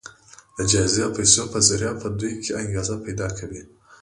[0.57, 3.61] د جايزې او پيسو په ذريعه په دوی کې انګېزه پيدا کوي.